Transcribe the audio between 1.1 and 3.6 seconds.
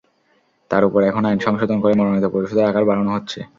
আইন সংশোধন করে মনোনীত পরিষদের আকার বাড়ানো হচ্ছে।